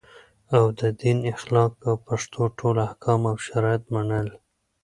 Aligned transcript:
او 0.55 0.63
د 0.79 0.81
دین 1.01 1.17
اخلاق 1.33 1.73
او 1.87 1.93
پښتو 2.07 2.41
ټول 2.57 2.75
احکام 2.87 3.21
او 3.31 3.35
شرایط 3.47 3.83
منل 3.93 4.27